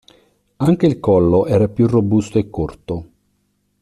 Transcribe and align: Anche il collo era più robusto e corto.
Anche 0.55 0.87
il 0.87 0.99
collo 0.99 1.45
era 1.45 1.67
più 1.69 1.85
robusto 1.85 2.39
e 2.39 2.49
corto. 2.49 3.05